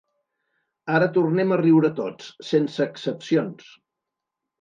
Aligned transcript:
Ara 0.99 1.09
tornem 1.17 1.53
a 1.55 1.59
riure 1.61 1.91
tots, 1.99 2.31
sense 2.47 2.81
excepcions. 2.87 3.69